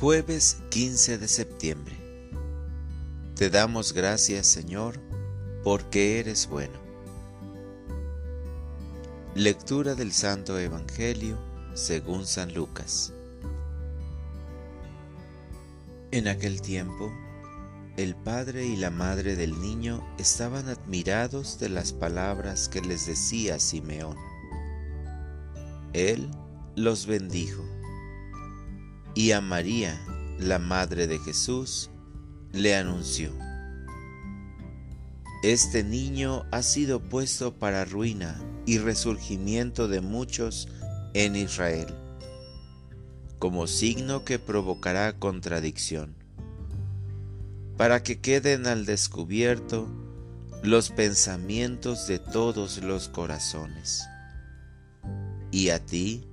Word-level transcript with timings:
Jueves 0.00 0.62
15 0.70 1.18
de 1.18 1.28
septiembre. 1.28 1.94
Te 3.34 3.50
damos 3.50 3.92
gracias, 3.92 4.46
Señor, 4.46 4.98
porque 5.62 6.18
eres 6.18 6.48
bueno. 6.48 6.78
Lectura 9.34 9.94
del 9.94 10.12
Santo 10.12 10.58
Evangelio 10.58 11.36
según 11.74 12.24
San 12.24 12.54
Lucas. 12.54 13.12
En 16.12 16.28
aquel 16.28 16.62
tiempo, 16.62 17.12
el 17.98 18.16
padre 18.16 18.64
y 18.64 18.76
la 18.76 18.88
madre 18.88 19.36
del 19.36 19.60
niño 19.60 20.02
estaban 20.16 20.70
admirados 20.70 21.58
de 21.58 21.68
las 21.68 21.92
palabras 21.92 22.70
que 22.70 22.80
les 22.80 23.04
decía 23.04 23.60
Simeón. 23.60 24.16
Él 25.92 26.30
los 26.74 27.04
bendijo 27.04 27.62
y 29.14 29.32
a 29.32 29.40
María, 29.40 30.00
la 30.38 30.58
madre 30.58 31.06
de 31.06 31.18
Jesús, 31.18 31.90
le 32.52 32.76
anunció, 32.76 33.32
Este 35.42 35.82
niño 35.82 36.44
ha 36.50 36.62
sido 36.62 37.00
puesto 37.00 37.54
para 37.54 37.84
ruina 37.84 38.40
y 38.66 38.78
resurgimiento 38.78 39.88
de 39.88 40.00
muchos 40.00 40.68
en 41.14 41.34
Israel, 41.36 41.94
como 43.38 43.66
signo 43.66 44.24
que 44.24 44.38
provocará 44.38 45.12
contradicción, 45.18 46.14
para 47.76 48.02
que 48.02 48.20
queden 48.20 48.66
al 48.66 48.84
descubierto 48.84 49.88
los 50.62 50.90
pensamientos 50.90 52.06
de 52.06 52.18
todos 52.18 52.82
los 52.82 53.08
corazones. 53.08 54.04
Y 55.50 55.70
a 55.70 55.84
ti, 55.84 56.29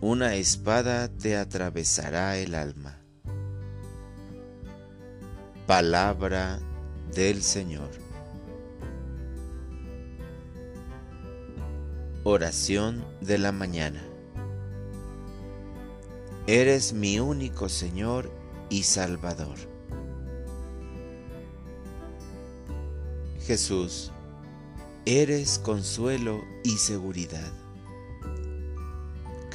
una 0.00 0.34
espada 0.34 1.08
te 1.08 1.36
atravesará 1.36 2.36
el 2.36 2.54
alma. 2.54 2.98
Palabra 5.66 6.60
del 7.14 7.42
Señor. 7.42 7.88
Oración 12.24 13.06
de 13.22 13.38
la 13.38 13.52
mañana. 13.52 14.04
Eres 16.46 16.92
mi 16.92 17.18
único 17.18 17.68
Señor 17.70 18.30
y 18.68 18.82
Salvador. 18.82 19.56
Jesús, 23.46 24.12
eres 25.06 25.58
consuelo 25.58 26.44
y 26.64 26.76
seguridad. 26.76 27.65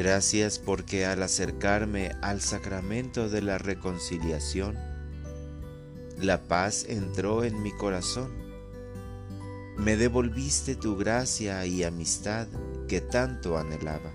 Gracias 0.00 0.58
porque 0.58 1.04
al 1.04 1.22
acercarme 1.22 2.12
al 2.22 2.40
sacramento 2.40 3.28
de 3.28 3.42
la 3.42 3.58
reconciliación, 3.58 4.78
la 6.18 6.40
paz 6.40 6.86
entró 6.88 7.44
en 7.44 7.62
mi 7.62 7.70
corazón. 7.70 8.30
Me 9.76 9.98
devolviste 9.98 10.74
tu 10.74 10.96
gracia 10.96 11.66
y 11.66 11.84
amistad 11.84 12.48
que 12.88 13.02
tanto 13.02 13.58
anhelaba. 13.58 14.10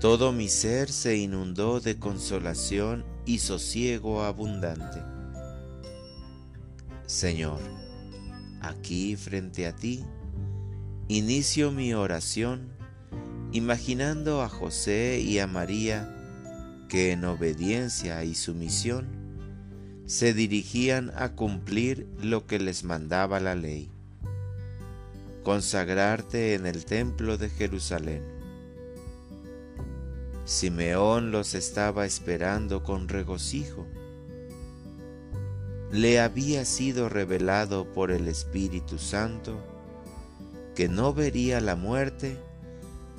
Todo 0.00 0.32
mi 0.32 0.48
ser 0.48 0.90
se 0.90 1.16
inundó 1.16 1.78
de 1.78 1.96
consolación 1.96 3.04
y 3.24 3.38
sosiego 3.38 4.24
abundante. 4.24 5.00
Señor, 7.06 7.60
aquí 8.60 9.14
frente 9.14 9.68
a 9.68 9.76
ti, 9.76 10.04
inicio 11.06 11.70
mi 11.70 11.94
oración 11.94 12.74
imaginando 13.54 14.42
a 14.42 14.48
José 14.48 15.20
y 15.20 15.38
a 15.38 15.46
María 15.46 16.12
que 16.88 17.12
en 17.12 17.24
obediencia 17.24 18.24
y 18.24 18.34
sumisión 18.34 19.06
se 20.06 20.34
dirigían 20.34 21.12
a 21.14 21.36
cumplir 21.36 22.08
lo 22.20 22.48
que 22.48 22.58
les 22.58 22.82
mandaba 22.82 23.38
la 23.38 23.54
ley, 23.54 23.92
consagrarte 25.44 26.54
en 26.54 26.66
el 26.66 26.84
templo 26.84 27.38
de 27.38 27.48
Jerusalén. 27.48 28.24
Simeón 30.44 31.30
los 31.30 31.54
estaba 31.54 32.06
esperando 32.06 32.82
con 32.82 33.06
regocijo. 33.08 33.86
Le 35.92 36.18
había 36.18 36.64
sido 36.64 37.08
revelado 37.08 37.92
por 37.92 38.10
el 38.10 38.26
Espíritu 38.26 38.98
Santo 38.98 39.60
que 40.74 40.88
no 40.88 41.14
vería 41.14 41.60
la 41.60 41.76
muerte 41.76 42.36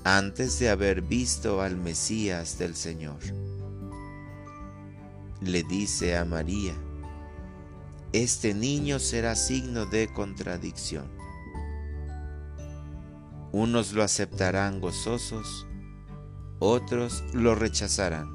antes 0.05 0.59
de 0.59 0.69
haber 0.69 1.01
visto 1.01 1.61
al 1.61 1.77
Mesías 1.77 2.59
del 2.59 2.75
Señor. 2.75 3.17
Le 5.41 5.63
dice 5.63 6.15
a 6.15 6.23
María, 6.25 6.75
este 8.13 8.53
niño 8.53 8.99
será 8.99 9.35
signo 9.35 9.87
de 9.87 10.07
contradicción. 10.13 11.09
Unos 13.51 13.93
lo 13.93 14.03
aceptarán 14.03 14.79
gozosos, 14.79 15.65
otros 16.59 17.23
lo 17.33 17.55
rechazarán. 17.55 18.29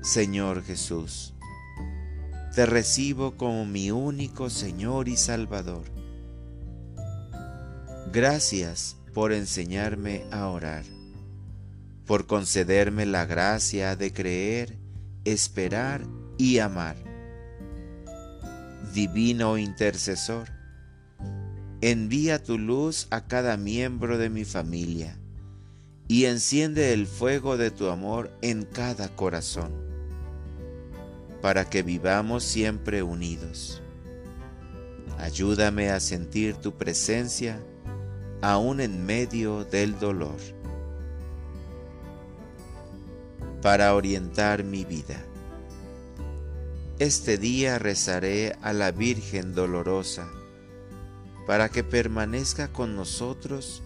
Señor 0.00 0.62
Jesús, 0.62 1.34
te 2.54 2.66
recibo 2.66 3.36
como 3.36 3.66
mi 3.66 3.90
único 3.90 4.48
Señor 4.48 5.08
y 5.08 5.16
Salvador. 5.16 5.82
Gracias 8.12 8.97
por 9.12 9.32
enseñarme 9.32 10.24
a 10.30 10.48
orar, 10.48 10.84
por 12.06 12.26
concederme 12.26 13.06
la 13.06 13.26
gracia 13.26 13.96
de 13.96 14.12
creer, 14.12 14.78
esperar 15.24 16.02
y 16.38 16.58
amar. 16.58 16.96
Divino 18.94 19.58
intercesor, 19.58 20.48
envía 21.80 22.42
tu 22.42 22.58
luz 22.58 23.06
a 23.10 23.26
cada 23.26 23.56
miembro 23.56 24.18
de 24.18 24.30
mi 24.30 24.44
familia 24.44 25.18
y 26.08 26.24
enciende 26.24 26.94
el 26.94 27.06
fuego 27.06 27.56
de 27.56 27.70
tu 27.70 27.88
amor 27.88 28.32
en 28.40 28.64
cada 28.64 29.08
corazón, 29.14 29.72
para 31.42 31.68
que 31.68 31.82
vivamos 31.82 32.44
siempre 32.44 33.02
unidos. 33.02 33.82
Ayúdame 35.18 35.90
a 35.90 36.00
sentir 36.00 36.54
tu 36.54 36.78
presencia 36.78 37.60
aún 38.40 38.80
en 38.80 39.04
medio 39.04 39.64
del 39.64 39.98
dolor, 39.98 40.36
para 43.62 43.94
orientar 43.94 44.64
mi 44.64 44.84
vida. 44.84 45.24
Este 46.98 47.38
día 47.38 47.78
rezaré 47.78 48.56
a 48.62 48.72
la 48.72 48.90
Virgen 48.90 49.54
dolorosa, 49.54 50.28
para 51.46 51.68
que 51.68 51.82
permanezca 51.82 52.68
con 52.68 52.94
nosotros 52.94 53.82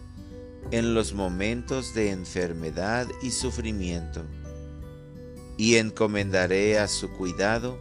en 0.71 0.95
los 0.95 1.13
momentos 1.13 1.95
de 1.95 2.11
enfermedad 2.11 3.07
y 3.23 3.31
sufrimiento, 3.31 4.23
y 5.57 5.77
encomendaré 5.77 6.79
a 6.79 6.89
su 6.89 7.11
cuidado 7.11 7.79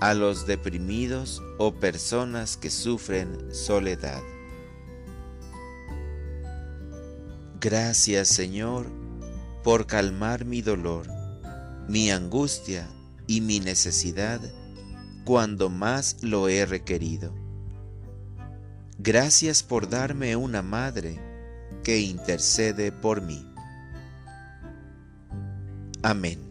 a 0.00 0.14
los 0.14 0.46
deprimidos 0.46 1.42
o 1.58 1.74
personas 1.74 2.56
que 2.56 2.70
sufren 2.70 3.54
soledad. 3.54 4.22
Gracias 7.60 8.28
Señor 8.28 8.86
por 9.62 9.86
calmar 9.86 10.46
mi 10.46 10.62
dolor, 10.62 11.06
mi 11.88 12.10
angustia 12.10 12.88
y 13.26 13.42
mi 13.42 13.60
necesidad 13.60 14.40
cuando 15.26 15.68
más 15.68 16.16
lo 16.22 16.48
he 16.48 16.64
requerido. 16.64 17.34
Gracias 18.98 19.62
por 19.62 19.90
darme 19.90 20.36
una 20.36 20.62
madre 20.62 21.20
que 21.84 22.00
intercede 22.00 22.92
por 22.92 23.20
mí. 23.20 23.46
Amén. 26.02 26.49